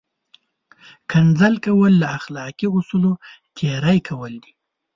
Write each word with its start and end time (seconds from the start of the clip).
کنځل 1.09 1.53
کول 1.65 1.93
له 2.01 2.07
اخلاقي 2.17 2.67
اصولو 2.77 3.11
تېری 3.57 3.99
کول 4.09 4.33
دي! 4.43 4.51